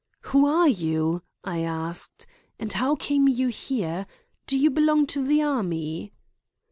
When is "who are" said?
0.21-0.67